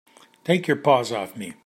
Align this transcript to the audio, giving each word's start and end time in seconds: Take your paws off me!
Take 0.43 0.65
your 0.67 0.77
paws 0.77 1.11
off 1.11 1.37
me! 1.37 1.53